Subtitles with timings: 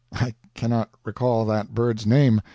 [0.11, 2.41] I cannot recall that bird's name.